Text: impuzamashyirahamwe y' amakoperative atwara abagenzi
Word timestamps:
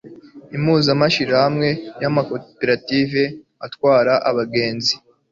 impuzamashyirahamwe 0.55 1.67
y' 2.01 2.07
amakoperative 2.09 3.23
atwara 3.65 4.13
abagenzi 4.29 4.93